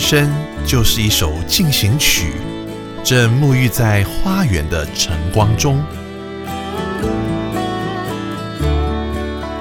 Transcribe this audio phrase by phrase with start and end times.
[0.00, 0.32] 生
[0.64, 2.32] 就是一首进行曲，
[3.04, 5.78] 正沐浴在花园的晨光中。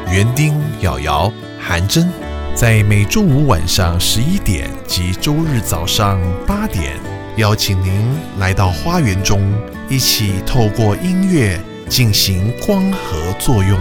[0.09, 2.09] 园丁、瑶瑶、韩真，
[2.55, 6.93] 在每周五晚上十一点及周日早上八点，
[7.35, 9.53] 邀请您来到花园中，
[9.89, 13.77] 一起透过音乐进行光合作用。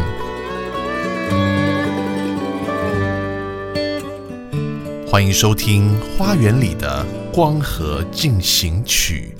[5.11, 9.35] 欢迎收听《花园里的光合进行曲》。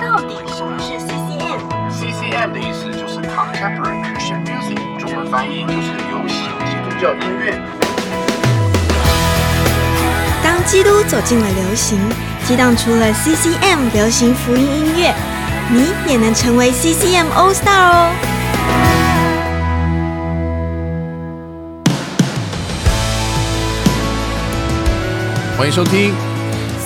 [0.00, 7.56] 到底什么是 CCM？CCM 的意思就是 Contemporary Christian Music，中文翻译就是流行基督教音乐。
[10.42, 11.96] 当基督走进了流行，
[12.48, 15.14] 激荡出了 CCM 流行福音音乐，
[15.70, 18.10] 你也能成为 CCM All Star 哦！
[25.58, 26.14] 欢迎收听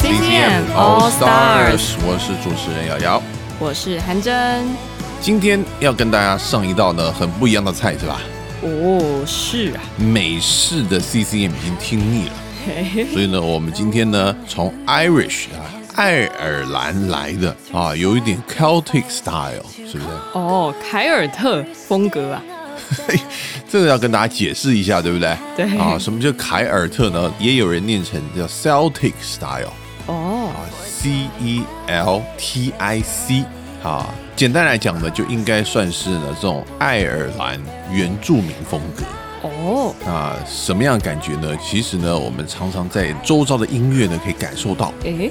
[0.00, 3.22] CCM All Stars 我是主持人瑶瑶。
[3.60, 4.64] 我是韩真。
[5.20, 8.18] 今天要跟大家上一道呢很不一样的菜是吧？
[8.62, 12.32] 哦，是啊，美式的 CCM 已经听腻了，
[13.12, 20.06] 所以呢，我们今天呢从 Irish 啊爱尔兰来的啊，有一点 Celtic style，是不是？
[20.32, 22.42] 哦，凯尔特风格啊，
[23.68, 25.36] 这个要跟大家解释一下，对不对？
[25.56, 27.32] 对啊，什么叫凯尔特呢？
[27.38, 29.72] 也有人念成叫 Celtic style。
[30.06, 33.44] 哦，啊，C E L T I C
[33.82, 39.04] 啊，简单来讲呢，就应该算是呢这种爱尔兰原住民风格。
[39.48, 41.56] 哦，啊，什么样的感觉呢？
[41.62, 44.92] 其实呢，我们常常在周遭的音乐呢可以感受到。
[45.04, 45.30] 诶，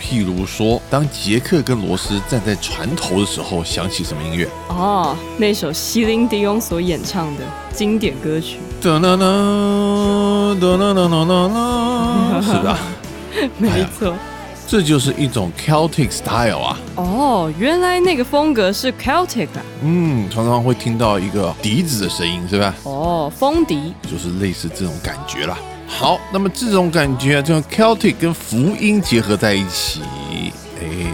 [0.00, 4.48] 譬如说，当杰克跟罗斯站在船头的时候，响起什么音乐？
[4.68, 12.78] 哦，那首西林迪翁所演唱的经典歌曲，哒啦啦哒啦啦啦啦啦，是吧？
[13.58, 14.14] 没错。
[14.66, 16.78] 这就是一种 Celtic style 啊。
[16.96, 19.62] 哦，原来那个风格是 Celtic 啊。
[19.82, 22.74] 嗯，常常会听到一个笛子的声音，是吧？
[22.82, 23.94] 哦，风笛。
[24.02, 25.56] 就是类似这种感觉啦。
[25.86, 30.00] 好，那么这种感觉啊，这种 Celtic 跟福音结合在一起，
[30.80, 31.12] 哎，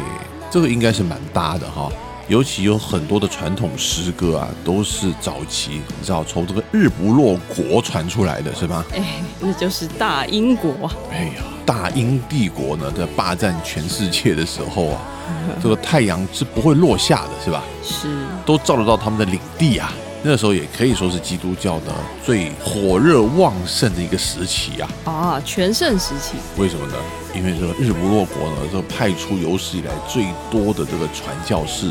[0.51, 1.91] 这个应该是蛮搭的哈。
[2.33, 8.83] 尤其有很多的传统诗歌啊，都是早期你知道从这个日不落国传出来的是吧？
[8.95, 10.97] 哎，那就是大英国啊。
[11.11, 15.03] 哎呀，大英帝国呢在霸占全世界的时候啊，
[15.63, 17.63] 这个太阳是不会落下的，是吧？
[17.85, 18.09] 是，
[18.47, 19.93] 都照得到他们的领地啊。
[20.25, 21.93] 那时候也可以说是基督教的
[22.25, 24.89] 最火热旺盛的一个时期啊。
[25.05, 26.37] 啊，全盛时期。
[26.57, 26.95] 为什么呢？
[27.35, 31.91] 因为这个日不落国呢，这个派出有史以来最多的这个传教士、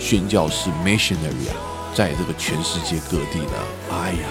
[0.00, 1.54] 宣教士 （missionary） 啊，
[1.94, 3.52] 在这个全世界各地呢，
[3.92, 4.28] 哎呀，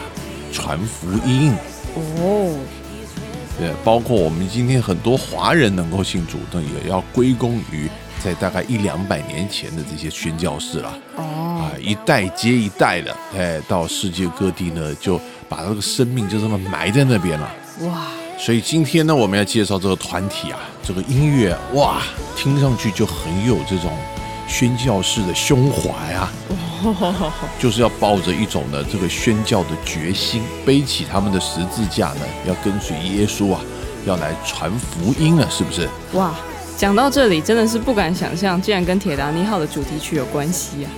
[0.52, 1.54] 传福音。
[1.96, 2.58] 哦，
[3.58, 7.88] 对，包括我们今天很多华人能够信主，那也要归功于
[8.24, 10.98] 在大概一两百年前的这些宣教士了。
[11.16, 11.24] 哦，
[11.62, 17.52] 啊，一代接一代的，哎，到世界各地呢，就把这个生命就这么埋在那边了。
[17.82, 22.02] 哇，所以今天呢，我们要介绍这个团体啊，这个音乐哇，
[22.36, 23.92] 听上去就很有这种
[24.50, 26.30] 宣教士的胸怀啊，
[27.60, 33.62] 就是要抱着一种呢这个宣教的决心，背起他们的十字架呢，要跟随耶稣啊，
[34.06, 35.88] 要来传福音啊，是不是？
[36.14, 36.34] 哇，
[36.76, 40.90] 讲到这里真的是不敢想象，竟然跟《铁达尼号》的主题曲有关系啊！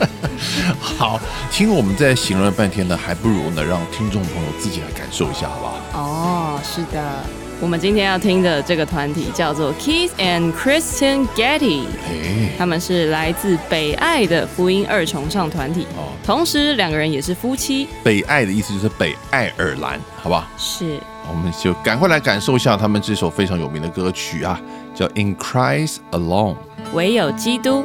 [0.80, 6.00] 好，听我们在形容了半天呢，还不如呢让听众朋友自己来感受一下，好不好？
[6.00, 7.22] 哦，是的，
[7.58, 17.88] 我们今天要听的这个团体叫做 Keith and Christian Getty，哎，他们是来自北爱的福音二重唱团体，哦，同时两个人也是夫妻。
[18.04, 20.46] 北爱的意思就是北爱尔兰，好不好？
[20.58, 24.60] 是，我们就赶快来感受一下他们这首非常有名的歌曲啊，
[24.94, 26.54] 叫《In Christ Alone》。
[26.92, 27.84] 唯有基督。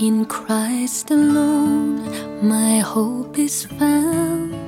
[0.00, 2.00] In Christ alone,
[2.42, 4.67] my hope is found.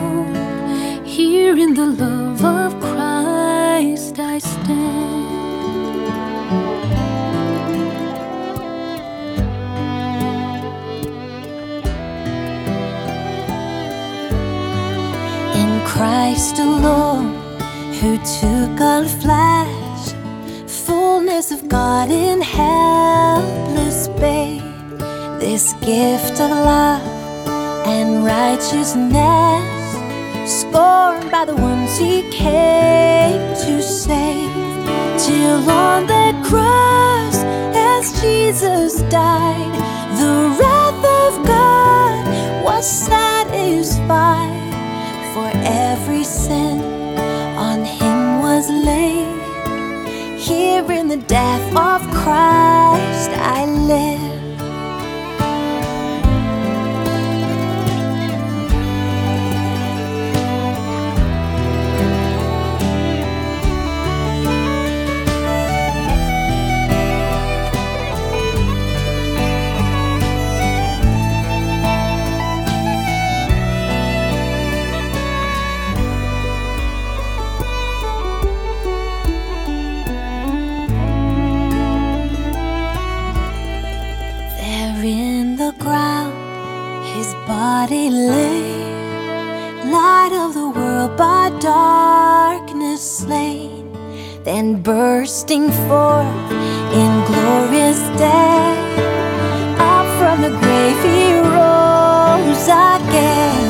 [1.31, 5.29] Here in the love of Christ I stand.
[15.61, 17.27] In Christ alone,
[18.01, 20.03] who took on flesh,
[20.67, 24.61] fullness of God in helpless babe.
[25.39, 27.01] This gift of love
[27.87, 29.80] and righteousness,
[30.51, 34.51] scorned by the ones he came to save.
[35.17, 37.37] Till on that cross,
[37.73, 39.73] as Jesus died,
[40.19, 42.21] the wrath of God
[42.65, 44.59] was satisfied.
[45.33, 46.81] For every sin
[47.57, 49.39] on him was laid.
[50.37, 54.30] Here in the death of Christ I live.
[87.91, 93.91] Body lay, light of the world by darkness slain,
[94.45, 96.51] then bursting forth
[97.01, 98.71] in glorious day,
[99.91, 103.67] up from the grave he rose again,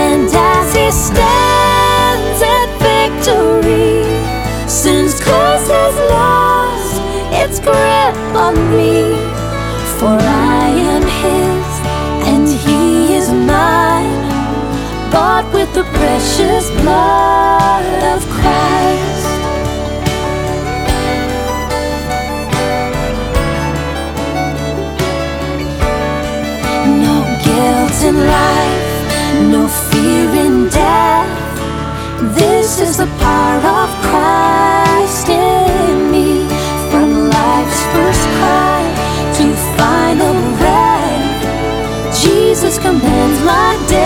[0.00, 4.00] and as he stands at victory,
[4.66, 6.94] since Christ has lost
[7.42, 9.12] its grip on me.
[9.98, 11.61] For I am his
[13.22, 14.22] is mine,
[15.12, 19.28] bought with the precious blood of Christ.
[27.06, 27.16] No
[27.46, 28.86] guilt in life,
[29.54, 31.32] no fear in death.
[32.40, 35.28] This is the power of Christ
[43.44, 44.01] like day.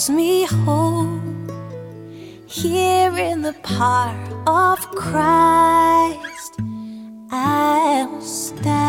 [0.00, 1.20] Calls me home.
[2.46, 4.14] Here in the power
[4.46, 6.58] of Christ
[7.30, 8.80] I'll stand.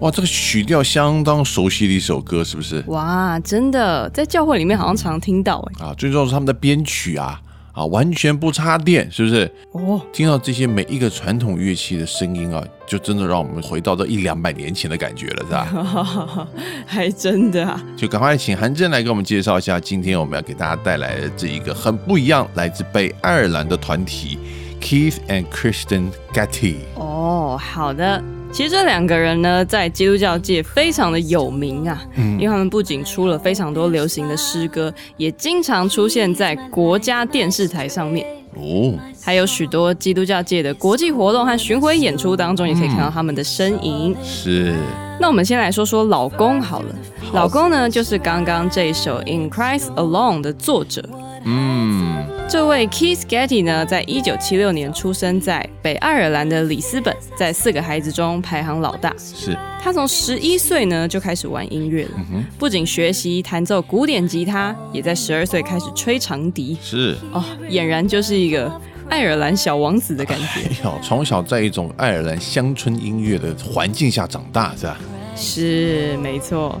[0.00, 2.82] 哇，这个曲调相当熟悉的一首歌，是不是？
[2.86, 5.86] 哇，真的在教会里面好像常听到哎。
[5.86, 7.40] 啊，最重要是他们的编曲啊，
[7.72, 9.50] 啊，完全不插电，是不是？
[9.72, 16.48] 哦，听到这些每一个传统乐器的声音啊，就真的让我们回到这一两百年前的感觉了，是吧？
[16.86, 17.82] 还真的啊。
[17.96, 24.38] 就赶快请韩正来给我们介绍一下，今天我们要给大家带来的这一个很不一样，来自北爱尔兰的团体
[24.80, 26.76] Keith and Kristen Getty。
[26.96, 28.22] 哦，好的。
[28.52, 38.92] 其实这两个人呢，在基督教界非常的有名啊，因为他们不仅出了非常多流行的诗歌，也经常出现在国家电视台上面，哦，
[39.22, 44.14] 还有许多基督教界的国际活动和巡回演出当中，也可以看到他们的身影。
[44.22, 44.74] 是。
[45.18, 46.94] 那我们先来说说老公好了，
[47.32, 51.02] 老公呢就是刚刚这一首《In Christ Alone》的作者。
[51.44, 59.14] 嗯，这位 Keith Getty 呢，在一九七六年出生在北爱尔兰的里斯本，在四个孩子中排行老大。
[59.18, 62.10] 是他从十一岁呢就开始玩音乐了，
[62.58, 66.76] 不仅学习弹奏古典吉他，也在十二岁开始吹长笛。
[66.80, 67.16] 是。
[67.32, 68.70] 哦，俨然就是一个
[69.08, 70.60] 爱尔兰小王子的感觉。
[70.60, 74.96] 哎呦，从小在一种爱尔兰乡村音乐的环境下长大，是吧？
[75.34, 76.80] 是没错。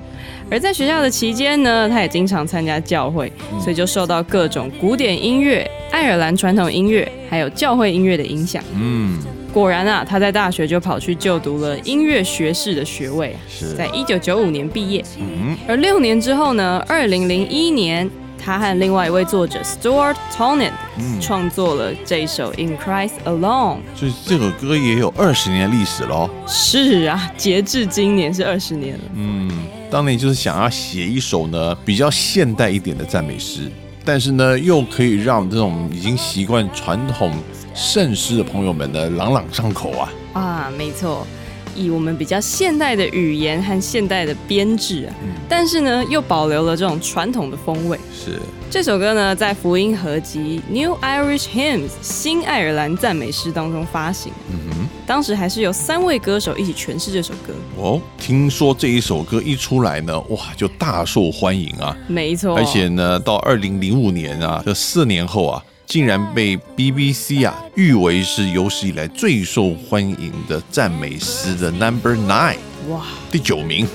[0.52, 8.62] 而在学校的期间呢，他也经常参加教会，所以就受到各种古典音乐、爱尔兰传统音乐还有教会音乐的影响。
[8.74, 9.18] 嗯，
[9.50, 15.02] 果然啊，他在大学就跑去就读了音乐学士的学位，是在一九九五年毕业。
[15.18, 23.76] 嗯，而六年之后呢，二零零一年，他和另外一位作者 Stuart Tonin 嗯创作了这一首《In Christ Alone》。
[23.94, 26.28] 所以这首歌也有二十年历史喽。
[26.46, 29.04] 是啊，截至今年是二十年了。
[29.14, 29.50] 嗯，
[29.92, 33.70] 当年就是想要写一首呢比较现代一点的赞美诗。
[34.02, 37.30] 但是呢，又可以让这种已经习惯传统
[37.74, 40.12] 圣诗的朋友们呢朗朗上口啊。
[40.32, 41.26] 啊，没错，
[41.74, 45.14] 以我们比较现代的语言和现代的编制啊，
[45.48, 47.98] 但是呢，又保留了这种传统的风味。
[48.12, 48.38] 是，
[48.70, 54.32] 这首歌呢，在福音合集《New Irish Hymns》新爱尔兰赞美诗当中发行。
[54.50, 54.88] 嗯哼。
[55.04, 57.52] 当时还是有三位歌手一起诠释这首歌。
[57.76, 61.94] 哦，听说这一首歌一出来呢，哇，就大受欢迎啊！
[62.06, 72.56] 没错，而且呢，到二零零五年啊，这四年后啊，竟然被 BBC 啊誉为是有史以来最受欢迎的赞美诗的 Number Nine，
[72.88, 73.86] 哇，第九名。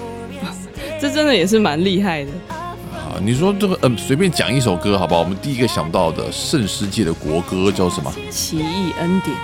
[1.01, 3.18] 这真的也是蛮厉害的啊！
[3.20, 5.22] 你说这个，嗯，随便讲一首歌好不好？
[5.22, 8.13] 我们第一个想到的圣世界的国歌叫什么？
[8.30, 9.36] 奇异恩典。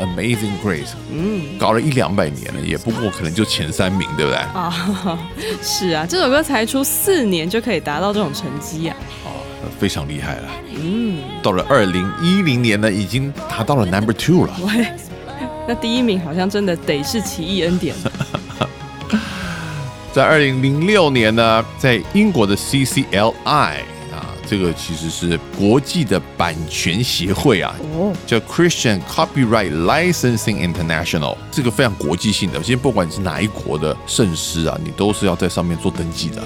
[0.00, 4.38] Amazing Grace，嗯，搞了一两百年了，也不过可能就前三名，对不对？
[4.38, 5.18] 啊，
[5.62, 9.25] 是啊，这首歌才出四年就可以达到这种成绩啊，啊，
[9.78, 10.48] 非常厉害了。
[10.74, 14.56] 嗯，到了二零一零年呢，已经达到了 Number Two 了。
[14.62, 14.86] 喂，
[15.68, 17.94] 那第一名好像真的得是奇异恩典。
[20.12, 24.32] 在二零零六年呢，在英国的 CCLI 啊。
[24.48, 32.60] 这个其实是国际的版权协会啊，哦，叫 Christian Copyright Licensing International，这个非常国际性的。
[32.60, 36.40] 其实不管你是哪一国的圣师啊，你都是要在上面做登记的。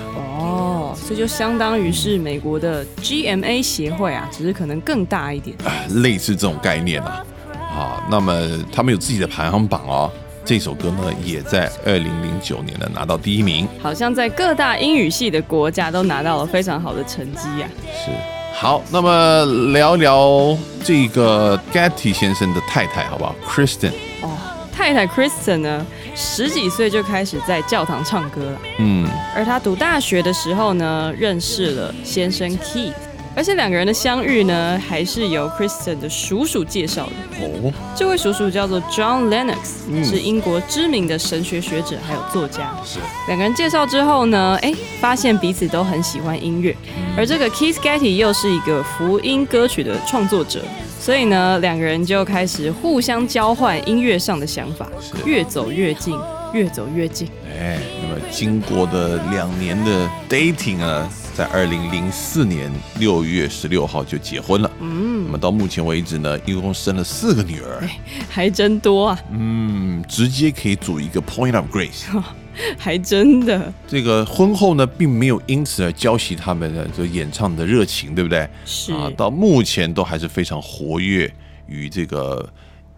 [1.10, 5.56] 哦，这就相当于是美国的 GMA 协会啊，只是可能更大一点，
[6.02, 7.24] 类似这种概念啊。
[7.52, 8.32] 好，那么
[8.72, 10.10] 他们有自己的排行榜哦。
[10.42, 17.68] 这首歌呢，也在二零零九年呢拿到第一名，好像在各大英语系的国家都拿到了非常好的成绩呀。
[17.92, 18.10] 是，
[18.54, 23.92] 好，那么聊聊这个 Getty 先生的太太，好不好？Kristen。
[24.22, 24.30] 哦，
[24.72, 28.58] 太太 Kristen 呢，十几岁就开始在教堂唱歌了。
[28.78, 32.92] 嗯，而他读大学的时候呢，认识了先生 Keith。
[33.36, 37.12] 而且两个人的相遇呢，还是由 Kristen 的叔叔介绍的。
[37.40, 42.76] 哦，这位叔叔叫做 John Lennox，、是英国知名的神学学者，还有作家。
[42.84, 42.98] 是
[43.28, 46.76] 两个人介绍之后呢，哎，发现彼此都很喜欢音乐，
[47.16, 50.60] 而这个 Keith Getty 又是一个福音歌曲的创作者，
[51.00, 54.86] 所以呢，两个人就开始互相交换音乐上的想法，
[55.24, 56.14] 越走越近，
[56.52, 57.26] 越走越近。
[57.58, 61.08] 哎，那么经过的两年的 dating 啊。
[61.32, 64.70] 在二零零四年六月十六号就结婚了。
[64.80, 67.88] 嗯，那么到目前为止呢，一共生了四个女儿，
[68.28, 69.18] 还真多啊。
[69.30, 72.04] 嗯，直接可以组一个 Point of Grace，
[72.78, 73.72] 还真的。
[73.86, 78.48] 这个婚后呢，并没有因此而浇熄他们的这演唱的热情，对不对？
[78.64, 81.32] 是啊，到目前都还是非常活跃
[81.66, 82.48] 与这个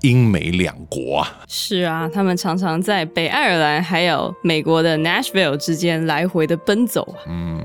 [0.03, 1.41] 英美两国啊。
[1.49, 7.19] 是啊，他们常常在北爱尔兰还有美国的 Nashville 之间来回的奔走啊。
[7.29, 7.61] 嗯。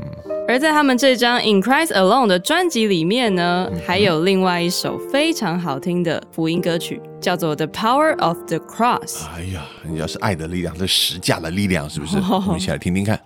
[0.49, 9.07] 而在他们这张《In Christ Alone》的专辑里面呢，还有另外一首非常好听的福音歌曲，叫做《The Power of the Cross》。
[9.35, 12.15] 哎呀，人家是爱的力量，是十架的力量，是不是？
[12.31, 13.19] 我们一起来听听看。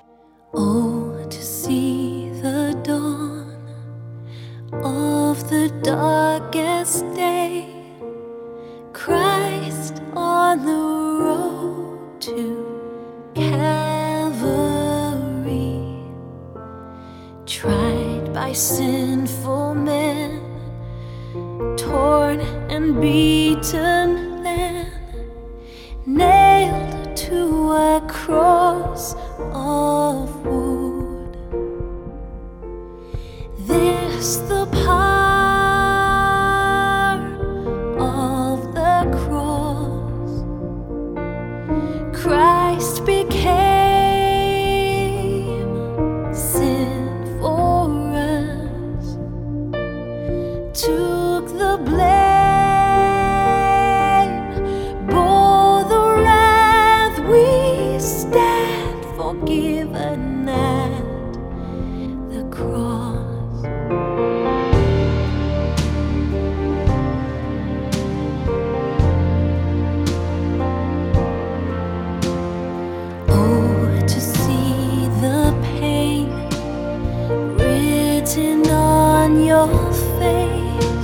[0.53, 3.45] Oh, to see the dawn
[4.81, 7.65] of the darkest day,
[9.03, 10.83] Christ on the
[11.25, 14.05] road to Calvary.
[17.47, 20.39] tried by sinful men,
[21.77, 24.91] torn and beaten, then
[26.05, 29.15] nailed to a cross
[29.51, 31.35] of wood.
[33.57, 35.50] This the power
[78.35, 79.67] written on your
[80.17, 81.00] face,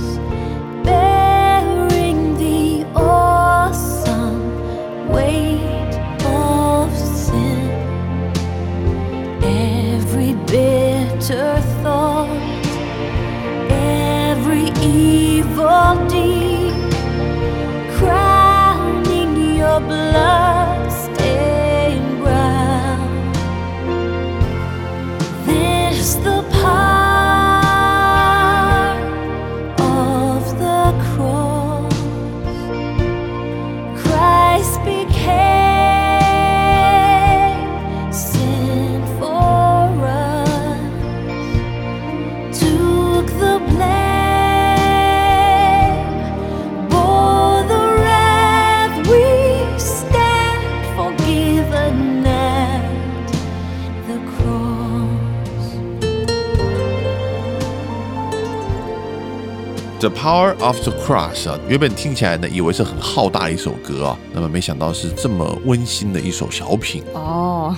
[60.08, 67.02] The Power of the Cross 啊，原本听起来呢，以为是很浩大的一首歌啊，那么没想到是这么温馨的一首小品。
[67.12, 67.76] 哦，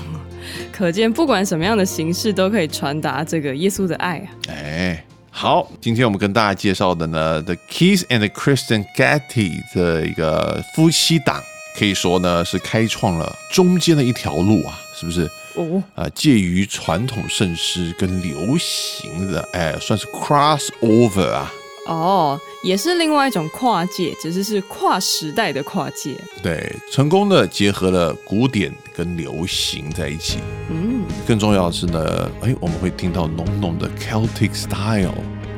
[0.70, 4.26] 可见不管什么样的形式都可以传达这个耶稣的爱啊。
[4.48, 11.42] 哎，好，今天我们跟大家介绍的呢，The Keys and Christian Getty 的一个夫妻档，
[11.76, 15.28] 可以说呢是开创了中间的一条路啊，是不是？
[15.56, 21.52] 哦，啊，介于传统圣诗跟流行的，哎，算是 crossover 啊。
[21.90, 26.16] 哦，也是另外一种跨界，只是是跨时代的跨界。
[26.40, 30.38] 对，成功的结合了古典跟流行在一起。
[30.70, 35.10] 嗯，更重要的是呢，哎，我们会听到浓浓的 Celtic style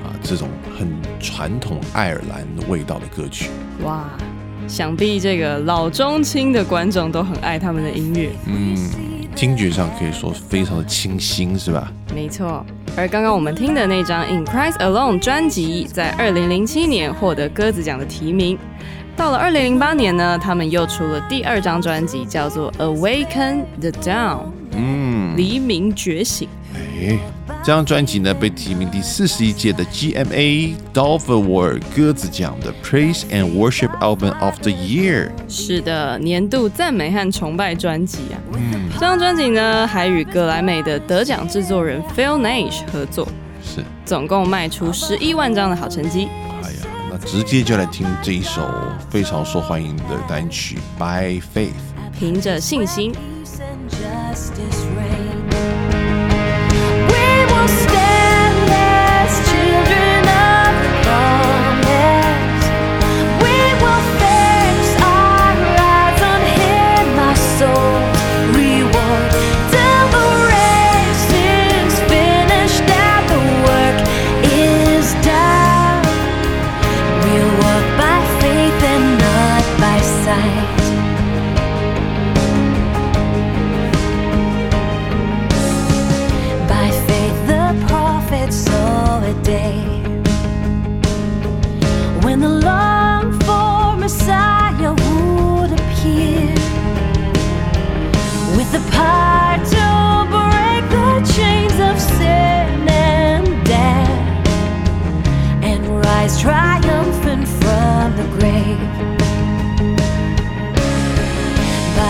[0.03, 0.49] 啊，这种
[0.79, 3.51] 很传统爱尔兰味道的歌曲。
[3.85, 4.09] 哇，
[4.67, 8.31] 想必这个老中青的观众都很爱他们的音乐。
[8.47, 8.75] 嗯，
[9.35, 11.91] 听觉上可以说非常的清新，是吧？
[12.15, 12.65] 没错，
[12.97, 18.59] 而刚刚我们听的那张《In Christ Alone》专辑，在二零零七年获得鸽子奖的提名。
[19.17, 24.37] 到了二零零八年呢，他们又出了第二张专辑，叫做《Awaken the Dawn》，
[24.77, 26.49] 嗯，黎明觉醒。
[27.03, 27.19] 哎，
[27.65, 35.31] 这张专辑呢被提名第四十一届的 GMA Dolph Award 鸽子奖的 Praise and Worship Album of the Year。
[35.49, 38.37] 是的，年度赞美和崇拜专辑啊。
[38.95, 43.27] 这张专辑呢，还与格莱美的得奖制作人 Phil Nash 合作，
[43.65, 46.29] 是，总共卖出十一万张的好成绩。
[46.63, 46.79] 哎呀，
[47.11, 48.71] 那直接就来听这一首
[49.11, 51.71] 非常受欢迎的单曲《By Faith》。
[52.17, 53.13] 凭着信心
[53.91, 55.22] ，justice reign.
[57.69, 58.02] stay.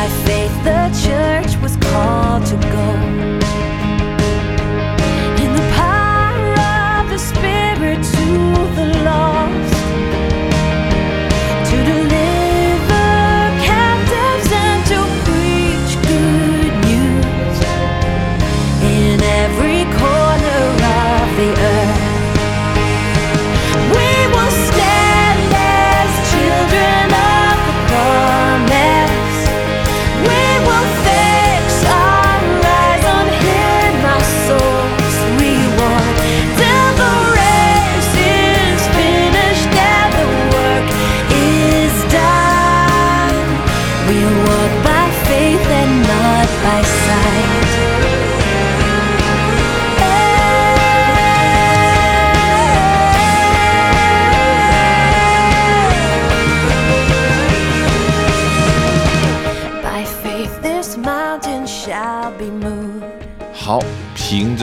[0.02, 2.91] By faith, the church was called to go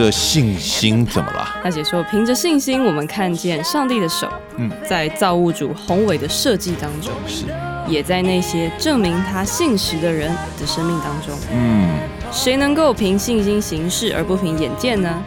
[0.09, 1.47] 着信心怎么了？
[1.63, 7.45] 大姐说，凭着信心，我们看见上帝的手，嗯在造物主宏伟的设计当中，是，
[7.87, 11.37] 也在那些证明他信实的人的生命当中。
[11.53, 11.87] 嗯，
[12.31, 15.21] 谁能够凭信心行事而不凭眼见呢？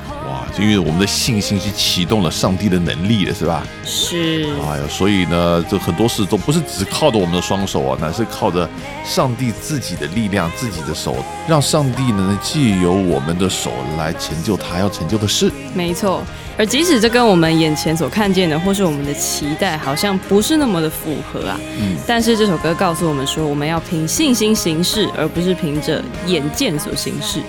[0.58, 3.66] 哇，因为我们的信心是启动了上帝的能力的，是吧？
[3.84, 8.68] 是，哎呀，所以呢，这很多事都不是只靠着我们的双手啊，乃是靠着
[9.04, 11.16] 上帝自己的力量、自己的手，
[11.48, 15.50] 让上帝呢借由我们的手来成就他要成就的事。
[15.74, 16.22] 没错。
[16.58, 27.40] 而即使这跟我们眼前所看见的，或是我们的期待，好像不是那么的符合啊，嗯但是这首歌告诉我们说，我们要凭信心行事，而不是凭着眼见所行事。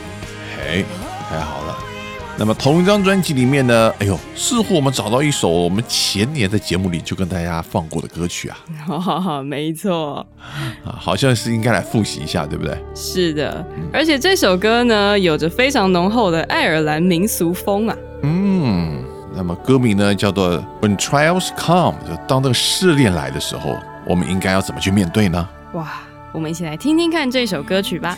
[0.56, 0.86] 嘿，
[1.30, 1.63] 太好了。
[2.36, 10.26] 那么同一张专辑里面呢，哎呦，似乎我们找到一首我们前年在节目里就跟大家放过的歌曲啊，哈哈哈，没错，
[10.84, 12.76] 啊，好像是应该来复习一下，对不对？
[12.96, 13.66] 是的。
[13.94, 17.96] 而且这首歌呢，有着非常浓厚的爱尔兰民俗风啊。
[18.24, 19.04] 嗯，
[19.36, 25.48] 那么歌名呢叫做 When Trials Come，就当这个试炼来的时候，我们应该要怎么去面对呢？
[25.74, 26.02] 哇，
[26.34, 28.18] 我们一起来听听看这首歌曲吧。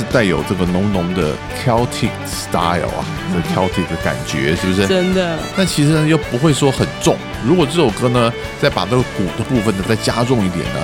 [0.00, 4.86] 是带有这个浓浓的 Celtic style 啊，这 Celtic 的感觉，是不是？
[4.86, 7.16] 真的，但其实呢又不会说很重。
[7.46, 8.32] 如果这首歌呢
[8.62, 10.80] 再把这个鼓的部分呢再加重一点呢，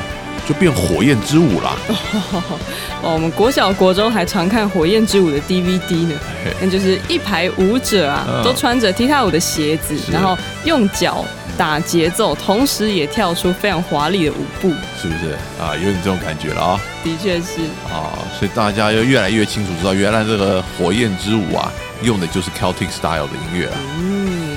[0.46, 1.76] 就变火焰之舞啦。
[3.02, 6.14] 哦，我们国小国中还常看《火焰之舞》的 DVD 呢，
[6.60, 11.24] 那就是一排舞者啊，嗯都穿着踢踏舞的鞋子，然后用脚
[11.56, 14.68] 打节奏，同时也跳出非常华丽的舞步，
[15.00, 15.74] 是不是啊？
[15.74, 17.62] 有点这种感觉了啊的确是。
[17.90, 18.12] 啊！
[18.38, 23.74] 所以大家要越来越清楚知道，原来这个火焰之舞啊，用的就是 Celtic style 的音乐啊。
[23.98, 24.56] 嗯，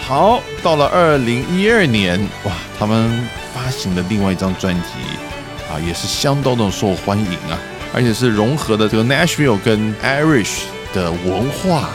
[0.00, 7.58] 好，到了二零一二年，哇，他们发行的另外一张专辑啊，也是相当的受欢迎啊，
[7.94, 11.88] 而且是融合的这个 Nashville 跟 Irish 的文化。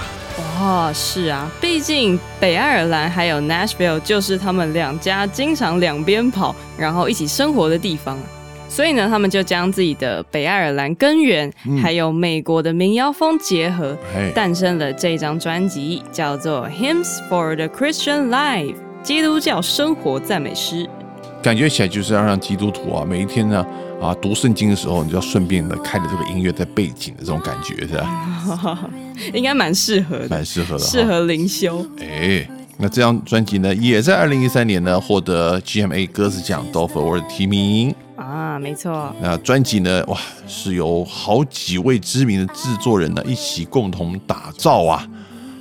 [0.56, 8.24] 哇，是啊，毕竟北爱尔兰还有 Nashville 就是他们两家经常两边跑，然后一起生活的地方啊。
[8.70, 20.90] 所以呢，他们就将自己的北爱尔兰根源，还有美国的民谣风结合，哎，诞生了这张专辑，叫做《Hymns for the Christian Life》基督教生活赞美诗。
[21.44, 23.66] 感觉起来就是要让基督徒啊，每一天呢
[24.02, 28.90] 啊读圣经的时候，你就要顺便的开着这个音乐在背景的这种感觉，是吧？
[29.34, 30.90] 应该蛮适合的，蛮适合的哈。
[30.90, 31.86] 适合灵修。
[32.00, 32.48] 哎，
[32.78, 37.94] 那这张专辑呢，也在二零一三年呢获得 GMA 歌词奖 Dolph Award 提名。
[38.16, 45.08] 啊，没错，那专辑呢，哇，是由好几位知名的制作人呢一起共同打造啊，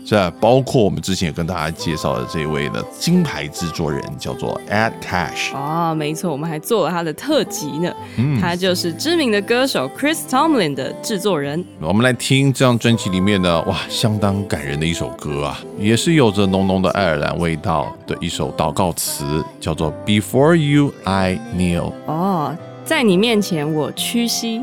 [0.04, 0.32] 是吧？
[0.40, 5.54] 包括我们之前也跟大家介绍的这位的金牌制作人，叫做 Ed Cash。
[5.54, 7.92] 哦，没错，我们还做了他的特辑呢。
[8.40, 11.64] 他就是知名的歌手 Chris Tomlin 的制作人。
[11.80, 21.92] 我们来听这张专辑里面的哇，相当感人的一首歌啊，也是有着浓浓的爱尔兰味道的一首祷告词，叫做 Before You I Kneel。
[22.06, 24.62] 哦，在你面前我屈膝。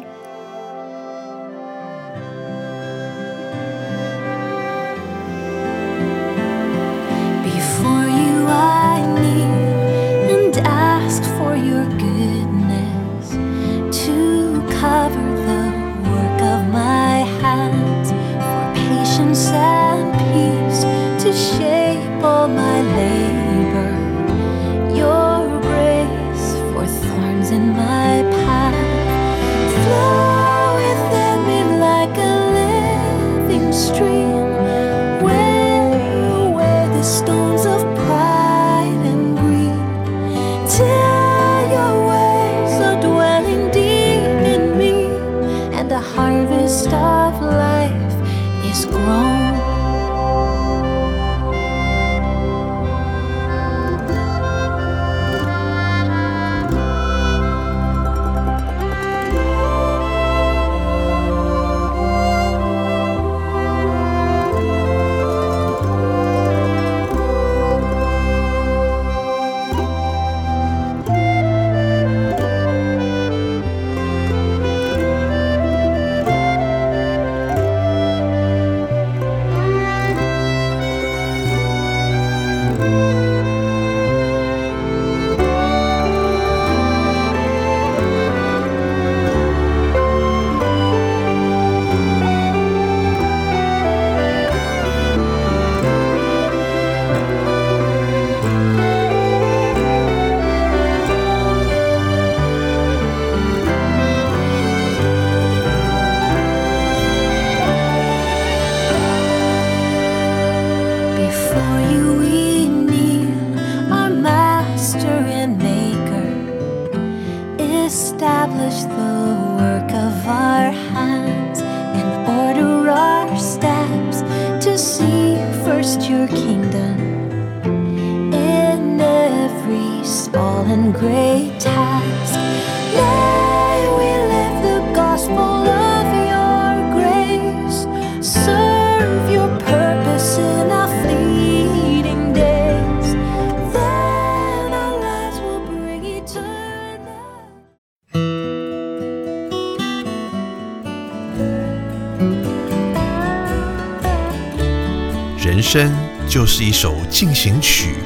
[157.22, 157.98] 进行曲，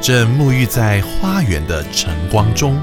[0.00, 2.74] 正沐浴在花园的晨光中。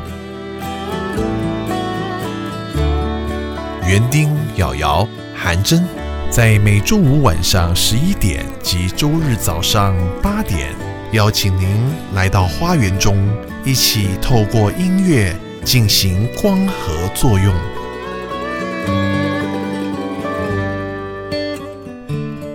[3.88, 5.84] 园丁、瑶瑶、韩真，
[6.30, 10.76] 在每周五晚上十一点及周日早上八点，
[11.12, 11.84] 邀请您
[12.14, 13.28] 来到花园中，
[13.66, 17.52] 一起透过音乐进行光合作用。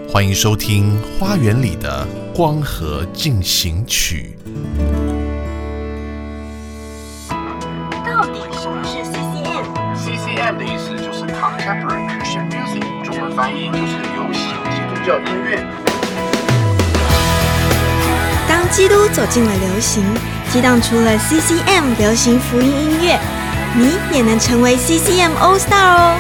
[0.09, 2.07] 欢迎收听《花园里的
[2.38, 4.38] 光合进行曲》。
[8.07, 15.66] 到底什么是 CCM？CCM 的意思就是 Contemporary Christian Music，中文翻译就是流行基督教音乐。
[18.48, 20.05] 当基督走进了流行，
[20.53, 23.18] 激荡出了 CCM 流行福音音乐，
[23.74, 26.14] 你也能成为 CCM All Star 哦！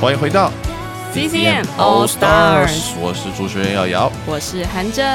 [0.00, 0.50] 欢迎回到
[1.14, 4.12] CCM All Stars，我是主持人瑶瑶。
[4.26, 5.06] 我是韩真。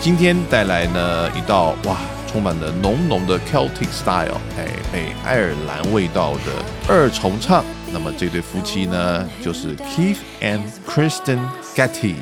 [0.00, 1.96] 今天带来呢一道哇，
[2.26, 6.52] 充满了浓浓的 Celtic style，哎哎，爱尔兰味道的
[6.88, 7.64] 二重唱。
[7.92, 11.40] 那么这对夫妻呢，就是 Keith and Kristen
[11.74, 12.14] Getty。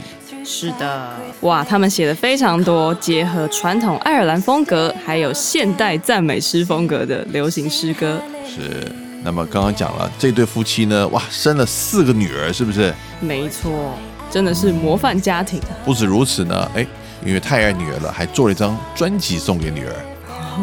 [0.45, 1.11] 是的，
[1.43, 8.21] 哇，他们写的非常多，结合传统爱尔兰风格，还有现代赞美诗风格的流行诗歌。
[8.45, 8.91] 是，
[9.25, 12.93] 那么刚刚讲了这对夫妻呢，哇，生了四个女儿，是不是？
[13.21, 13.95] 没错，
[14.31, 15.61] 真的是模范家庭。
[15.85, 16.87] 不止如此呢，哎，
[17.25, 19.95] 因为太爱女儿了，还做了一张专辑送给女儿。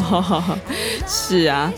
[1.08, 1.72] 是啊，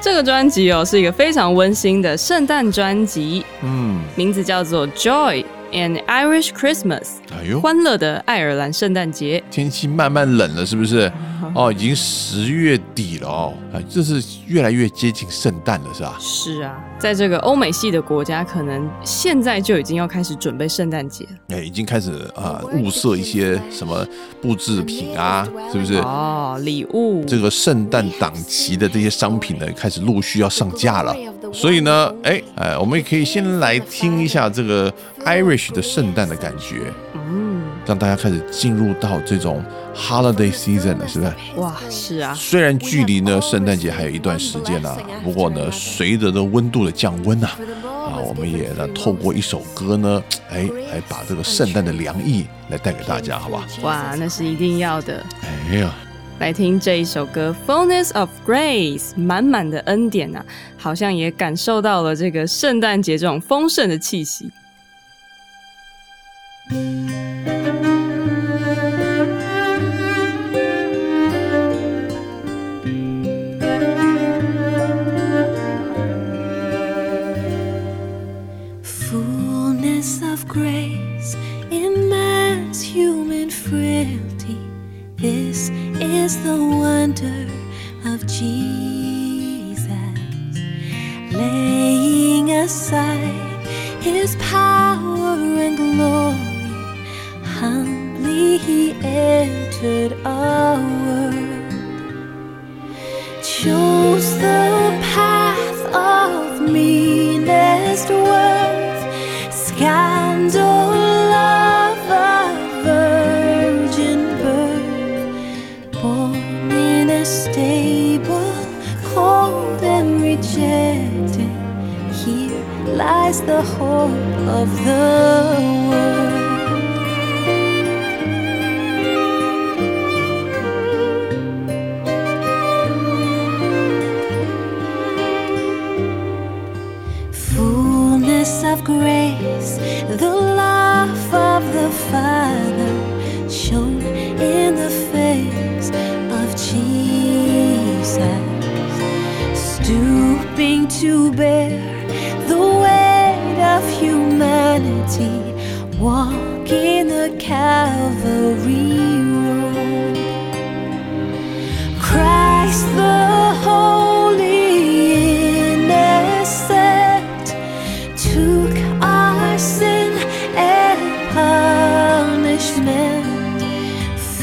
[0.00, 7.00] 这个专辑哦是一个非常温馨的圣诞专辑，嗯，名字叫做《Joy an Irish Christmas》，
[7.34, 9.42] 哎呦，欢乐的爱尔兰圣诞节。
[9.50, 11.10] 天气慢慢冷了，是不是？
[11.54, 16.16] 哦，已经十月底了哦，哎，这是越来越接近圣诞了，是吧？
[16.20, 21.56] 是啊，在这个欧美系的国家，可能现在就已经要开始准备圣诞节了。
[21.56, 24.06] 哎，已经开始啊、物色一些什么
[24.40, 25.94] 布制品啊，是不是？
[25.94, 27.24] 哦，礼物。
[27.24, 31.12] 这个圣诞档期的这些商品呢，开始陆续要上架了。
[31.52, 34.88] 所以呢，哎哎，我们也可以先来听一下这个
[35.24, 37.41] Irish 的圣诞的感觉，嗯，
[37.86, 39.64] 让大家开始进入到这种
[39.94, 41.32] holiday season 了，是不是？
[41.56, 53.66] 哇，是啊，虽然距离呢圣诞节还有一段时间呢，不过呢，随着这温度的降温啊，啊，我们也呢透过一首歌呢，哎，来把这个圣诞的凉意来带给大家，好吧？
[53.82, 55.24] 哇，那是一定要的。
[55.70, 55.92] 哎呀，
[56.38, 60.44] 来听这一首歌《Fullness of Grace》，满满的恩典啊，
[60.78, 64.50] 好像也感受到了这个圣诞节这种丰盛的气息。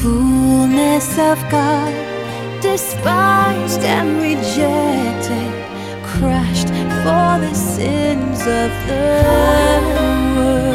[0.00, 1.92] Fullness of God,
[2.62, 5.52] despised and rejected,
[6.02, 6.68] crushed
[7.02, 9.82] for the sins of the
[10.36, 10.69] world.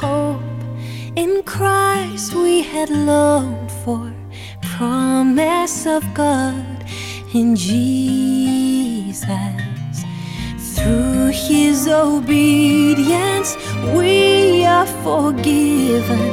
[0.00, 0.42] Hope
[1.16, 4.12] in Christ we had longed for,
[4.60, 6.84] promise of God
[7.32, 9.26] in Jesus.
[10.74, 13.56] Through his obedience,
[13.96, 16.26] we are forgiven,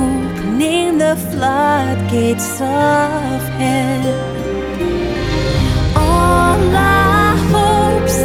[0.00, 4.44] opening the floodgates of heaven
[5.96, 8.16] all our hopes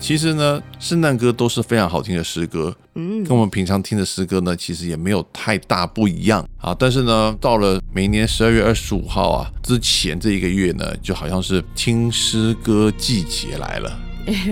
[0.00, 3.13] 其实呢，圣诞歌都是非常好听的诗歌，嗯。
[3.24, 6.74] 跟我们平常听的诗歌呢，其实也没有太大不一样啊。
[6.78, 14.00] 但是呢，到了每年十二月二十五号啊之前这一个月呢，就好像是听诗歌季节来了。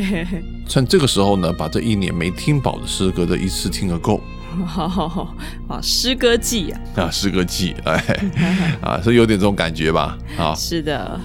[0.69, 4.21] 趁这个时候呢，把这一年没听饱的诗歌的一次听个够
[4.67, 5.35] 好好好，
[5.69, 8.05] 哇，诗歌季啊，啊，诗歌季，哎，
[8.83, 10.19] 啊，是有点这种感觉吧？
[10.37, 11.19] 啊，是的。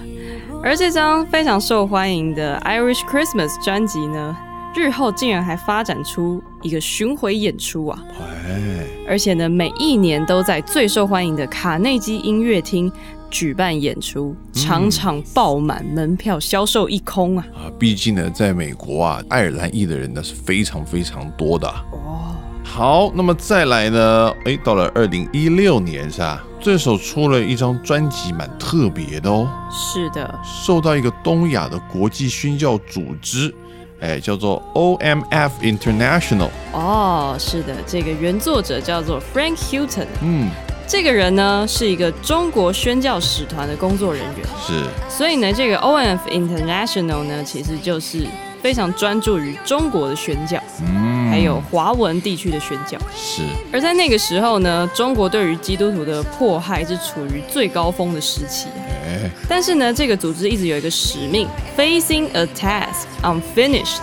[0.64, 4.36] 而这张非常受欢迎的 Irish Christmas 专辑呢，
[4.76, 8.04] 日后竟然还发展出一个巡回演出啊！
[8.20, 12.92] 哎，而且呢，每一年都在最受欢迎的卡内基音乐厅
[13.30, 17.46] 举办演出，场场爆满，门票销售一空啊！
[17.56, 21.84] 啊，毕竟呢，在美国啊，爱尔兰裔的人呢是非常非常多的啊。
[21.92, 24.34] 哦，好，那么再来呢？
[24.46, 26.44] 哎，到了二零一六年是吧？
[26.60, 33.54] 这首出了一张专辑，蛮特别的哦，是的，受到一个东亚的国际宣教组织，
[34.00, 36.50] 哎，叫做 OMF International。
[36.72, 40.50] 哦，是的，这个原作者叫做 Frank Houghton，嗯，
[40.88, 48.28] 这个人呢是一个中国宣教使团的工作人员，是，所以呢，这个 OMF International 呢，其实就是
[48.62, 52.98] 非常专注于中国的宣教，嗯，还有华文地区的宣教。
[53.16, 58.82] 是，而在那个时候呢，中国对于基督徒的迫害是处于最高峰的时期啊。
[59.06, 64.00] 哎，但是呢，这个组织一直有一个使命，facing a task unfinished，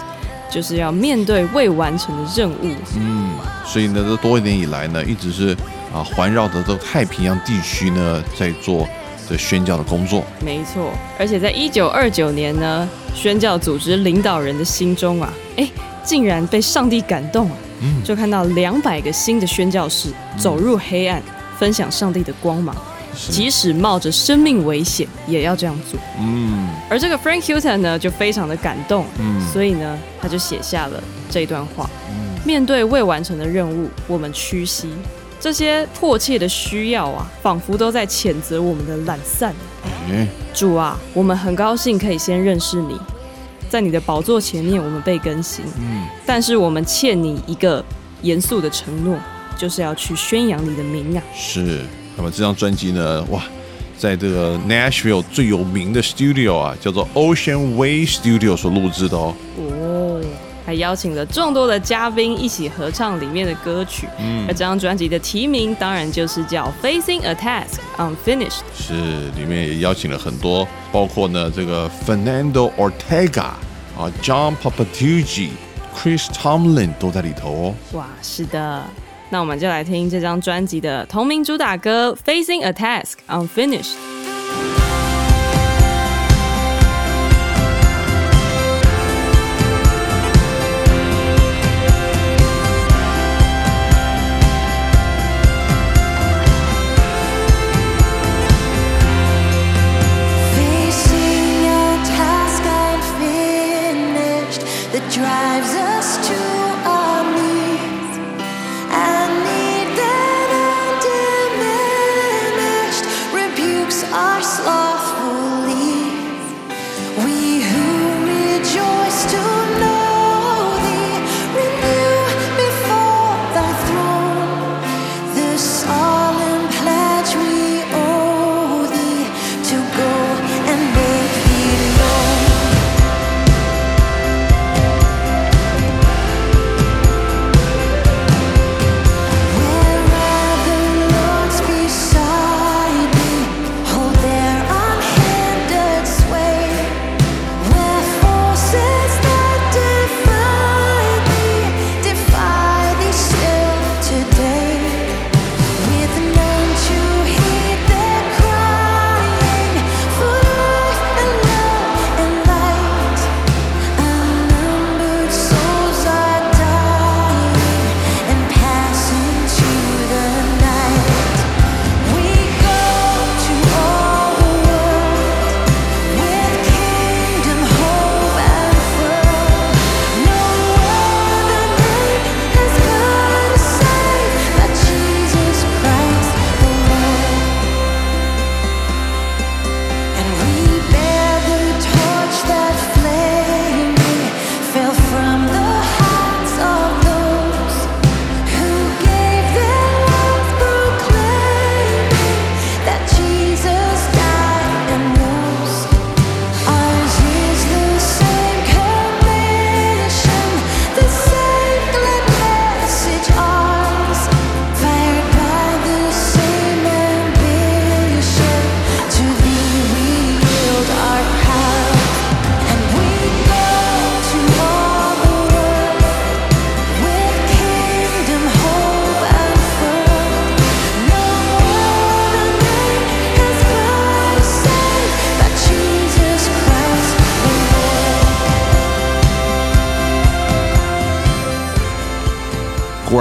[0.49, 2.71] 就是要面对未完成的任务。
[2.97, 3.31] 嗯，
[3.67, 5.57] 所以呢，这多年以来呢，一直是
[5.93, 8.87] 啊，环绕着这个太平洋地区呢，在做
[9.29, 10.23] 的宣教的工作。
[10.41, 15.69] 没错，而且在一九二九年呢，宣教组织领导人的心中啊，哎，
[16.05, 18.03] 竟然被上帝感动啊，嗯。
[18.05, 21.23] 就看到两百个新的宣教士走入黑暗，
[21.59, 22.77] 分享上帝的光芒，
[23.15, 25.99] 即使冒着生命危险也要这样做。
[26.21, 26.69] 嗯。
[26.89, 29.41] 而这个 Frank Houghton 呢，就非常的感动，嗯。
[29.53, 31.89] 所以呢，他就写下了这段话：
[32.45, 34.89] 面对未完成的任务，我们屈膝。
[35.41, 39.55] 这些迫切的需要啊，仿佛都在谴责我们的懒散。
[40.09, 42.99] 嗯，主啊，我们很高兴可以先认识你，
[43.75, 45.65] 在你的宝座前面，我们被更新。
[45.81, 47.85] 嗯，但是我们欠你一个
[48.23, 49.19] 严肃的承诺，
[49.59, 51.23] 就是要去宣扬你的名啊。
[51.35, 51.81] 是。
[52.17, 53.43] 那么这张专辑呢，哇，
[53.99, 59.35] 在这个 Nashville 最有名的 studio 啊，叫做 Ocean Way Studio 所录制的哦。
[59.59, 59.65] 哦，
[60.65, 64.09] 还邀请了众多的嘉宾一起合唱里面的歌曲。
[64.19, 68.51] 嗯而这张专辑的题名当然就是叫《Facing a Task Unfinished》。
[68.75, 68.95] 是，
[69.37, 73.53] 里面也邀请了很多，包括呢这个 Fernando Ortega
[73.97, 75.51] 啊，John Papatucci、
[75.97, 77.75] Chris Tomlin 都在里头哦。
[77.93, 78.83] 哇，是的。
[79.31, 83.95] 那我们就来听这张专辑的同名主打歌《Facing a Task Unfinished》。
[105.15, 105.44] drive.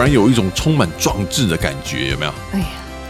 [0.03, 2.33] 然有一种充满壮志的感觉，有没有？
[2.51, 2.65] 哎呀，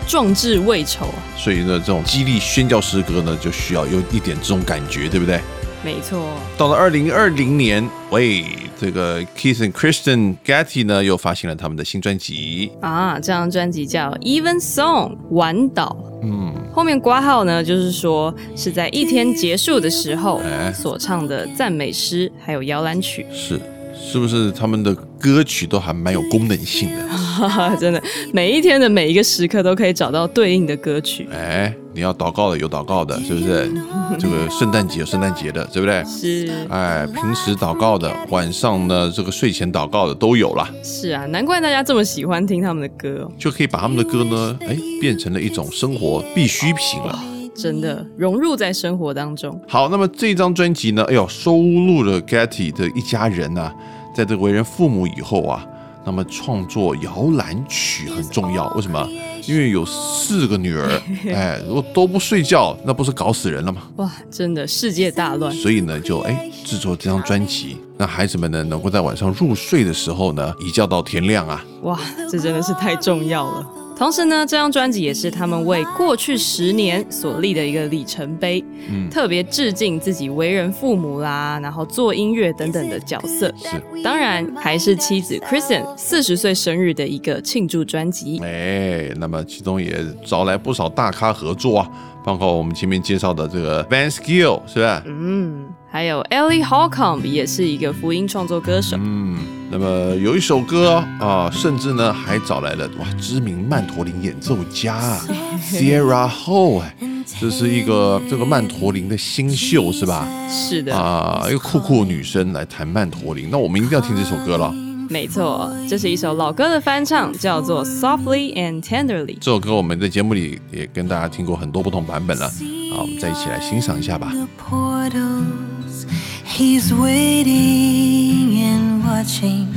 [0.07, 5.39] 壮志未酬啊，所以呢，这种激励宣教诗歌呢，就需要有一点这种感觉，对不对？
[5.83, 6.37] 没错。
[6.57, 8.45] 到了二零二零年，喂，
[8.79, 15.97] 这个 Keith and Kristen Getty 呢又发行了他们的新专辑，啊，这张专辑叫《Even Song》晚岛。
[16.21, 23.59] 嗯，后面挂号呢，就是说是在一天结束的时候哎所唱的赞美诗，还有摇篮曲，是
[24.05, 27.07] 是不是他们的歌曲都还蛮有功能性的？
[27.17, 28.01] 哈哈，真的
[28.31, 31.27] 每一天的每一个时刻都可以找到对应的歌曲。
[31.31, 33.71] 哎，你要祷告的有祷告的，是不是？
[34.19, 36.03] 这个圣诞节有圣诞节的，对不对？
[36.05, 47.32] 是哎，平时祷告的，晚上呢这个睡前祷告的都有啦，是啊，难怪大家这么喜欢听他们的歌哦，就可以把他们的歌呢，哎，变成了一种生活必需品了。
[47.55, 49.59] 真的融入在生活当中。
[49.67, 53.73] 好，那么这张专辑呢，哎呦，收录了 Getty 的一家人啊，
[54.15, 55.65] 在这个为人父母以后啊，
[56.05, 58.67] 那么创作摇篮曲很重要。
[58.75, 59.07] 为什么？
[59.45, 63.81] 因为有四个女儿， 哎，如果都不睡觉，那不是搞死人了吗？
[63.97, 65.53] 哇，真的世界大乱。
[65.53, 71.63] 所以呢，就哎制作这张专辑，让孩子们呢能够在晚上入睡的时候呢，一觉到天亮啊。
[71.83, 71.99] 哇，
[72.31, 73.67] 这真的是太重要了。
[73.95, 83.53] 同时呢，这张专辑也是他们为过去十年所立的一个里程碑，嗯特别致敬自己为人父母啦，然后做音乐等等的角色。
[83.57, 88.39] 是，当然，还是妻子 Kristen 四十岁生日的一个庆祝专辑。
[88.43, 91.91] 哎，那么其中也招来不少大咖合作啊，
[92.23, 95.03] 包括我们前面介绍的这个 Van Skill 是吧？
[95.05, 98.97] 嗯，还有 Ellie Holcomb 也是一个福音创作歌手。
[98.99, 99.37] 嗯，
[99.69, 105.25] 那么有一首歌啊，甚至呢还找来了哇知名曼陀林演奏家啊
[105.61, 106.95] Sierra Ho，哎，
[107.39, 110.27] 这是一个这个曼陀林的新秀是吧？
[110.49, 114.73] 是的，啊，一个酷酷女生来弹曼陀林，那我们一定要听这首歌了。
[115.13, 119.37] 没错，这是一首老歌的翻唱，叫做 Softly and Tenderly。
[119.39, 122.49] 这首歌我们在节目里也跟大家听过很多不同版本了，
[122.91, 124.33] 好，我们再一起来欣赏一下吧。
[124.33, 126.07] the portals.
[126.43, 129.67] He's waiting and watching,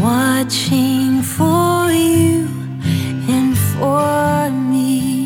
[0.00, 2.46] watching for you
[3.28, 5.19] and for me.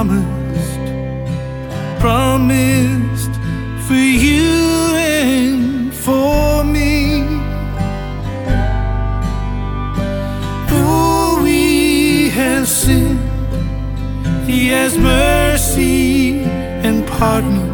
[0.00, 0.80] Promised,
[2.00, 3.34] promised
[3.86, 7.20] for you and for me.
[10.70, 13.20] Though we have sinned,
[14.48, 16.44] He has mercy
[16.86, 17.69] and pardon, pardon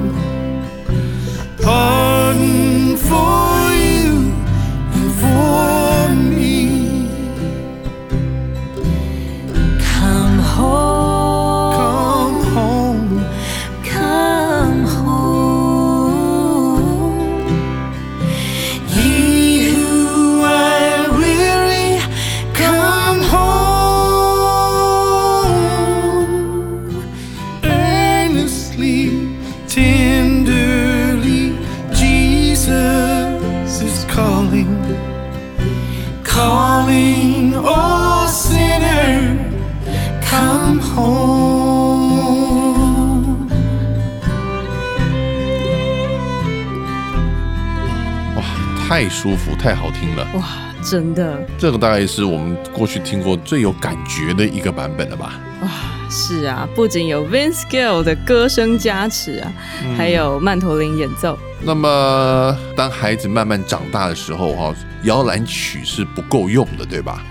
[49.17, 50.29] 舒服，太好听了。
[50.35, 50.45] 哇，
[50.83, 55.41] 真的这个大概是我们过去听过最有感觉的一个版本了吧？
[55.63, 55.69] 哇
[56.11, 59.51] 是啊，不仅有 Vince Gill 的歌声加持啊，
[59.97, 61.39] 还有曼陀林演奏。
[61.63, 67.25] 那么，当孩子慢慢长大的时候，哈，摇篮曲是不够用的，对吧？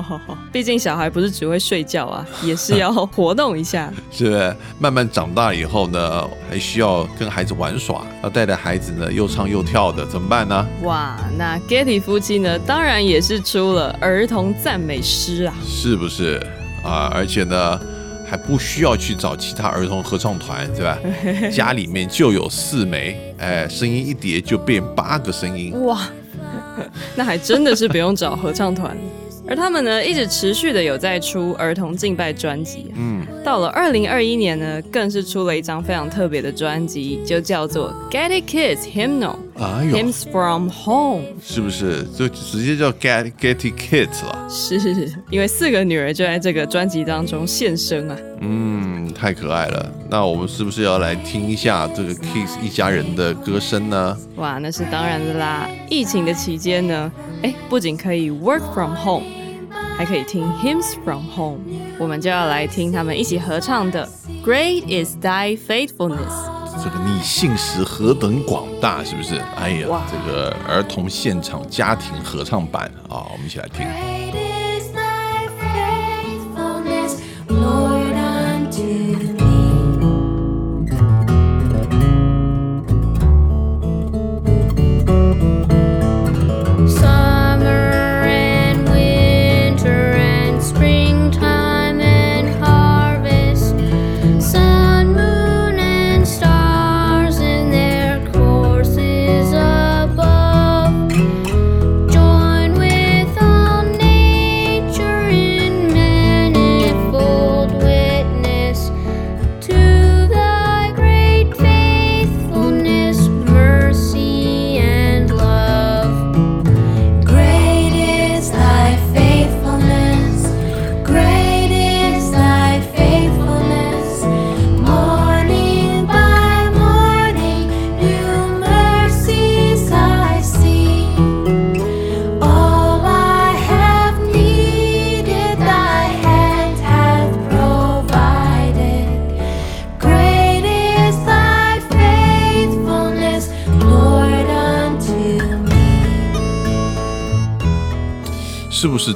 [0.52, 3.92] 毕竟小孩不是只会睡觉啊， 也是要活动一下。
[4.10, 4.54] 是？
[4.78, 10.66] 慢慢长大以后呢，还需要跟孩子玩耍，要带着孩子呢又唱又跳的，怎么办呢？
[10.82, 15.54] 哇，那 Getty 夫妻呢，当然也是出了儿童赞美诗啊。
[15.64, 16.40] 是不是
[16.84, 17.10] 啊？
[17.14, 17.80] 而且呢，
[18.28, 20.98] 还不需要去找其他儿童合唱团，对吧？
[21.50, 25.84] 家里面就有四枚，哎，声音一叠就变八个声音。
[25.84, 26.08] 哇，
[27.14, 28.96] 那还真的是不用找合唱团。
[29.52, 32.86] 而他们呢，一直持续的有在出儿童敬拜专辑。
[32.96, 41.20] 嗯，到了二零二一年呢，更是出了一张非常特别的专辑，就叫做《Get It Kids Hymnal 哎呦，Hymns from Home》。
[41.42, 44.48] 是不是就直接叫 Get Getty Kids 了？
[44.48, 44.80] 是
[45.28, 48.16] 因为四个女儿就在这个专辑当中现身啊。
[48.40, 49.92] 嗯，太可爱了。
[50.08, 54.16] 那我们是不是要来听一下这个 Kiss 一家人的歌声呢？
[54.36, 55.68] 哇，那是当然的啦！
[55.90, 59.26] 疫情的期间呢，哎，不仅可以 work from home，
[60.02, 61.60] 还可以听 hymns from home。
[61.96, 64.04] 我们就要来听他们一起合唱的
[64.44, 66.16] 《Great Is Thy Faithfulness》。
[66.82, 69.40] 这个你信实何等广大，是不是？
[69.56, 73.86] 哎呀，这个儿童现场家庭合唱版啊，我们一起来听。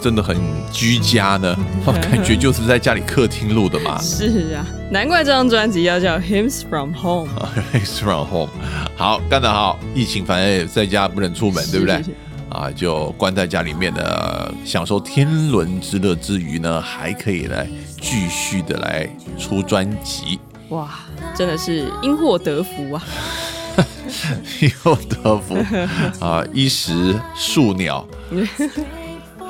[0.07, 0.37] 真的很
[0.73, 1.57] 居家呢？
[2.01, 3.99] 感觉就是在家里客厅录的嘛。
[4.01, 7.29] 是啊，难怪这张专辑要叫《Hymns from Home》。
[7.77, 8.51] Hymns from home，
[8.95, 9.77] 好，干得好！
[9.97, 12.01] 疫情反正也在家不能出门，对不对？
[12.51, 17.67] 啊，就关在家里面呢，享受天伦之乐之余呢，还可以来
[18.01, 20.39] 继续的来出专辑，
[20.69, 21.01] 哇，
[21.35, 23.03] 真的是因祸得福啊！
[24.61, 25.57] 因祸得福
[26.25, 28.07] 啊，衣食宿鸟。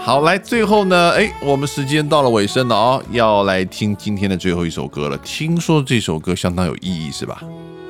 [0.07, 5.19] 好，来最后呢，哎，我们时间到了尾声了哦，要来听今天的最后一首歌了。
[5.19, 7.43] 听说这首歌相当有意义，是吧？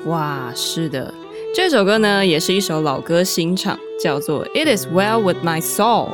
[0.06, 1.12] 哇，是的，
[1.54, 6.08] 这首歌呢也是一首老歌新唱，叫做《It Is Well with My Soul》。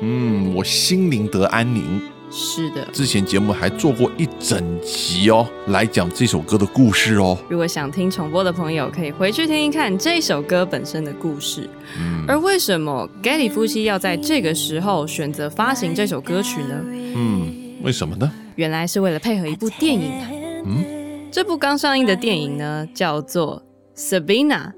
[0.00, 2.02] 嗯，我心灵得安宁。
[2.36, 7.38] 是的，之前节目还做过一整集哦，来讲这首歌的故事哦。
[7.48, 11.70] 如果想听重播的朋友，可以回去听一看这首歌本身的故事。
[11.96, 16.84] 嗯而为什么 Getty 夫妻要在这个时候选择发行这首歌曲呢？
[17.14, 17.54] 嗯，
[17.84, 18.28] 为什么呢？
[18.56, 20.28] 原来是为了配合一部电影啊。
[20.64, 20.84] 嗯，
[21.30, 23.62] 这部刚上映的电影呢，叫做
[24.20, 24.72] 《Sabina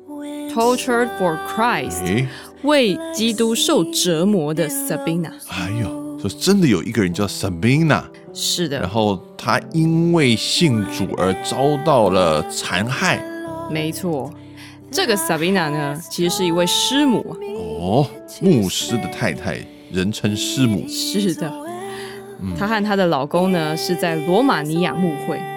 [0.52, 2.28] Tortured for Christ》，诶，
[2.64, 5.30] 为基督受折磨的 Sabina。
[5.48, 8.02] 哎呦，说真的有一个人叫 Sabina，
[8.32, 13.22] 是的，然后他因为信主而遭到了残害。
[13.70, 14.32] 没错。
[14.90, 17.32] 这个 Sabina 呢，其实是一位师母啊。
[17.80, 18.06] 哦，
[18.40, 19.58] 牧师的太太，
[19.92, 20.86] 人称师母。
[20.88, 21.52] 是的，
[22.56, 25.55] 她和她的老公呢是在罗马尼亚牧会，哦，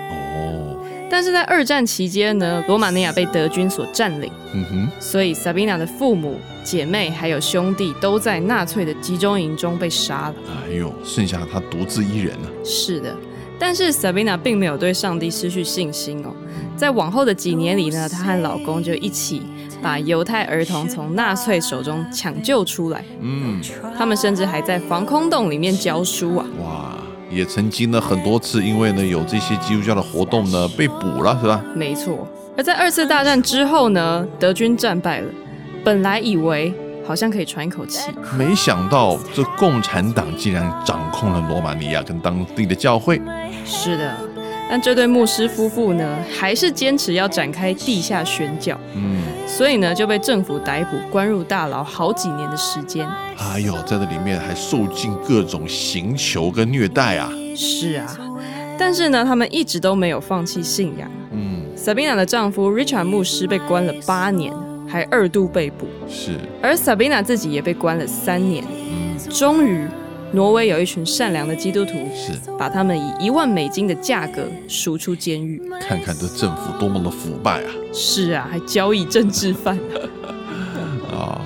[1.10, 10.36] 但是在二战期间呢，罗马尼亚被德军所占领，嗯哼，所以 Sabina 的父母、姐妹还有兄弟都在纳粹的集中营中被杀了。
[10.48, 13.16] 哎呦，剩下他独自一人呢、是的，
[13.58, 16.34] 但是 Sabina 并没有对上帝失去信心哦。
[16.78, 19.42] 在往后的几年里呢，她和老公就一起
[19.82, 23.04] 把犹太儿童从纳粹手中抢救出来。
[23.20, 23.60] 嗯，
[23.98, 26.46] 他们甚至还在防空洞里面教书啊。
[26.64, 26.89] 哇，
[27.30, 31.62] 也曾经呢很多次因为呢有这些基督教的活动呢被捕了，是吧？
[31.76, 32.28] 没错。
[32.58, 35.32] 而在二次大战之后呢，德军战败了，
[35.84, 36.74] 本来以为
[37.06, 43.22] 好像可以喘一口气，没想到这共产党竟然掌控了罗马尼亚跟当地的教会。
[43.66, 44.14] 是的。
[44.70, 53.08] 但这对牧师夫妇呢，还是坚持要展开地下宣教，嗯，所以呢就被政府逮捕，关入大牢好几年的时间。
[53.38, 57.34] 哎呦，在这里面还受尽各种刑求跟虐待啊。
[57.56, 58.16] 是啊，
[58.78, 61.10] 但是呢，他们一直都没有放弃信仰。
[61.32, 64.54] 嗯，Sabina 的丈夫 Richard 牧师被关了八年，
[64.88, 68.64] 还二度被捕，是，而 Sabina 自己也被关了三年。
[68.64, 69.88] 嗯，终于，
[70.32, 75.60] 挪威有一群善良的基督徒，是，把他们以一万美金的价格赎出监狱。
[75.82, 77.72] 看看这政府多么的腐败啊！
[77.92, 79.78] 是啊，还交易政治犯。
[81.12, 81.42] 啊，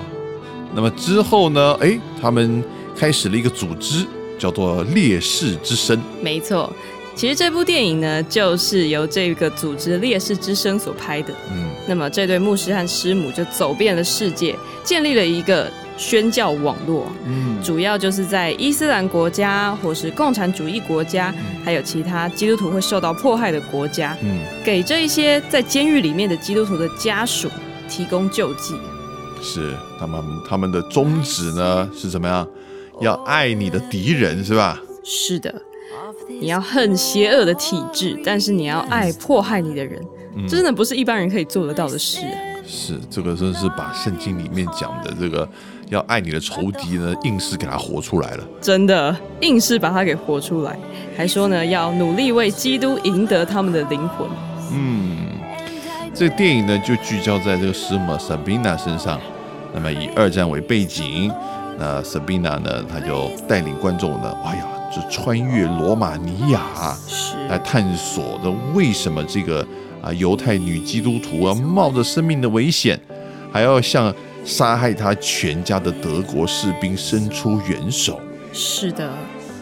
[0.74, 1.78] 那么之后呢？
[1.80, 2.62] 哎，他们
[2.94, 4.04] 开始了一个组织，
[4.38, 5.96] 叫做《烈士之声》。
[6.20, 6.70] 没错，
[7.16, 11.32] 其实这部电影呢，就是由这个组织烈士之声所拍的。
[11.50, 14.54] 嗯，那么这对牧师和师母就走遍了世界，
[14.84, 17.10] 建立了一个宣教网络。
[17.26, 21.34] 嗯，主要就是在伊斯兰国家或是共产主义国家，
[21.64, 27.48] 还有其他基督徒会受到迫害的国家，嗯，给这一些在监狱里面的基督徒的家属
[27.88, 28.74] 提供救济。
[29.42, 32.48] 是他们他们的宗旨呢是怎么样？
[33.00, 34.80] 要爱你的敌人是吧？
[35.02, 35.52] 是的，
[36.40, 40.00] 你要恨邪恶的体制，但是你要爱迫害你的人，
[40.48, 42.20] 这真的不是一般人可以做得到的事。
[42.64, 45.46] 是这个真是把圣经里面讲的这个
[45.90, 48.44] 要爱你的仇敌呢，硬是给他活出来了。
[48.60, 50.76] 真的硬是把他给活出来，
[51.16, 54.26] 还说呢要努力为基督赢得他们的灵魂。
[54.72, 55.18] 嗯，
[56.14, 59.20] 这个电影呢就聚焦在这个师母 Sabina 身上，
[59.74, 61.30] 那么以二战为背景，
[61.78, 64.64] 那 Sabina 呢，她就带领观众呢，哎呀，
[64.94, 69.64] 就穿越罗马尼亚是来探索的为什么这个
[70.02, 72.98] 啊犹太女基督徒啊冒着生命的危险，
[73.52, 74.12] 还要向
[74.44, 78.20] 杀害他全家的德国士兵伸出援手。
[78.52, 79.10] 是的，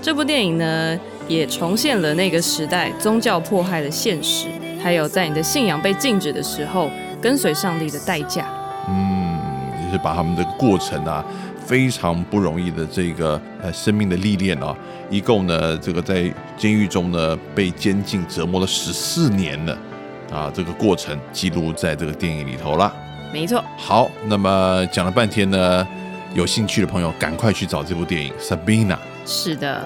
[0.02, 4.48] 这部电影呢也重现了那个时代宗教迫害的现实，
[4.82, 8.46] 还有在你的信仰被禁止的时候，跟随上帝的代价。
[8.88, 9.38] 嗯，
[9.84, 11.24] 也是把他们的过程啊，
[11.64, 14.76] 非常不容易的这个呃生命的历练啊，
[15.08, 19.78] 一共呢这个在监狱中呢被监禁折磨了十四年了
[20.30, 22.92] 啊，这个过程记录在这个电影里头了。
[23.32, 25.86] 没错，好，那么讲了半天呢，
[26.34, 28.94] 有兴趣的朋友赶快去找这部电影《Sabina》。
[29.24, 29.82] 是的。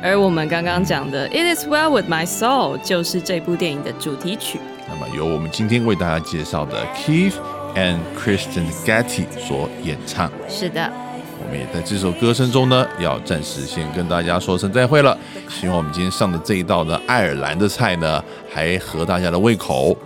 [0.00, 4.60] 而我们刚刚讲的《It Is Well with My Soul》就是这部电影的主题曲。
[4.88, 7.34] 那么由我们今天为大家介绍的 Keith
[7.74, 10.30] and Kristen Getty 所演唱。
[10.48, 10.88] 是的，
[11.42, 15.18] 我们也在这首歌声中呢，要暂时先跟大家说声再会了。
[15.48, 19.96] 希望我们今天上的这一道呢，爱尔兰的菜呢，还合大家的胃口。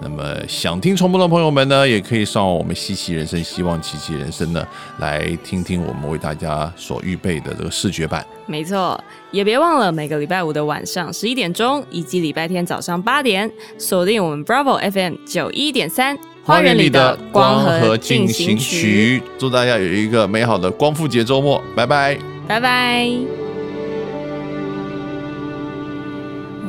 [0.00, 4.64] 那么想听重播的朋友们呢，也可以上我们西奇人生，希望奇奇人生呢，
[4.98, 8.24] 来听听我们为大家所预备的这个视觉版。
[8.46, 22.16] 没错，也别忘了每个礼拜五的晚上十一点钟，以及礼拜天早上八点，锁定我们 Bravo FM 九一点三花园里的光和和进行曲，祝大家有一个美好的光复节周末，拜拜。
[22.46, 23.10] 拜拜。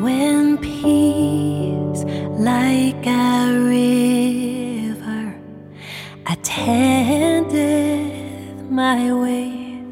[0.01, 2.05] When peace
[2.39, 5.35] like a river
[6.31, 7.51] attended
[8.71, 9.83] my way,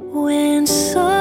[0.00, 1.17] when sorrows